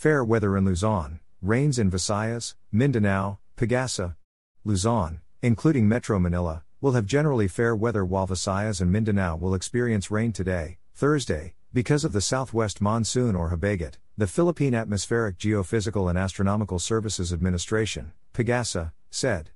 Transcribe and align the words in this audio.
Fair 0.00 0.24
weather 0.24 0.56
in 0.56 0.64
Luzon. 0.64 1.20
Rains 1.42 1.78
in 1.78 1.90
Visayas, 1.90 2.54
Mindanao, 2.72 3.38
Pagasa, 3.54 4.16
Luzon, 4.64 5.20
including 5.42 5.86
Metro 5.86 6.18
Manila, 6.18 6.62
will 6.80 6.92
have 6.92 7.04
generally 7.04 7.46
fair 7.46 7.76
weather 7.76 8.02
while 8.02 8.26
Visayas 8.26 8.80
and 8.80 8.90
Mindanao 8.90 9.36
will 9.36 9.52
experience 9.52 10.10
rain 10.10 10.32
today, 10.32 10.78
Thursday, 10.94 11.52
because 11.74 12.02
of 12.02 12.14
the 12.14 12.22
southwest 12.22 12.80
monsoon 12.80 13.36
or 13.36 13.50
Habagat, 13.50 13.98
the 14.16 14.26
Philippine 14.26 14.74
Atmospheric 14.74 15.36
Geophysical 15.36 16.08
and 16.08 16.18
Astronomical 16.18 16.78
Services 16.78 17.30
Administration, 17.30 18.12
Pagasa, 18.32 18.92
said. 19.10 19.50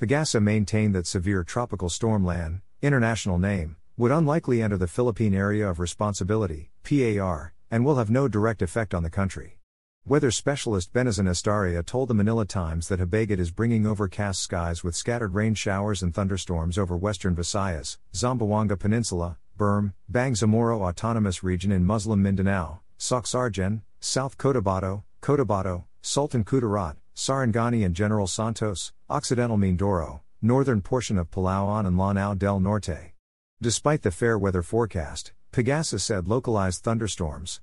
Pagasa 0.00 0.42
maintained 0.42 0.96
that 0.96 1.06
severe 1.06 1.44
tropical 1.44 1.88
storm 1.88 2.24
Lan, 2.24 2.62
international 2.82 3.38
name, 3.38 3.76
would 3.96 4.10
unlikely 4.10 4.60
enter 4.60 4.76
the 4.76 4.88
Philippine 4.88 5.34
Area 5.34 5.70
of 5.70 5.78
Responsibility, 5.78 6.72
PAR, 6.82 7.54
and 7.70 7.84
will 7.84 7.94
have 7.94 8.10
no 8.10 8.26
direct 8.26 8.60
effect 8.60 8.92
on 8.92 9.04
the 9.04 9.08
country. 9.08 9.60
Weather 10.06 10.30
specialist 10.30 10.92
Benison 10.92 11.26
Estareja 11.26 11.82
told 11.82 12.10
the 12.10 12.14
Manila 12.14 12.44
Times 12.44 12.88
that 12.88 13.00
Habagat 13.00 13.38
is 13.38 13.50
bringing 13.50 13.86
overcast 13.86 14.38
skies 14.38 14.84
with 14.84 14.94
scattered 14.94 15.32
rain 15.32 15.54
showers 15.54 16.02
and 16.02 16.12
thunderstorms 16.12 16.76
over 16.76 16.94
western 16.94 17.34
Visayas, 17.34 17.96
Zamboanga 18.12 18.78
Peninsula, 18.78 19.38
BARMM, 19.58 19.94
Bangsamoro 20.12 20.82
Autonomous 20.82 21.42
Region 21.42 21.72
in 21.72 21.86
Muslim 21.86 22.22
Mindanao, 22.22 22.80
Soccsksargen, 22.98 23.80
South 23.98 24.36
Cotabato, 24.36 25.04
Cotabato, 25.22 25.84
Sultan 26.02 26.44
Kudarat, 26.44 26.96
Sarangani 27.16 27.82
and 27.82 27.94
General 27.94 28.26
Santos, 28.26 28.92
Occidental 29.08 29.56
Mindoro, 29.56 30.20
northern 30.42 30.82
portion 30.82 31.16
of 31.16 31.30
Palawan 31.30 31.86
and 31.86 31.96
Lanao 31.96 32.34
del 32.34 32.60
Norte. 32.60 33.14
Despite 33.62 34.02
the 34.02 34.10
fair 34.10 34.38
weather 34.38 34.62
forecast, 34.62 35.32
Pagasa 35.50 35.98
said 35.98 36.28
localized 36.28 36.82
thunderstorms, 36.82 37.62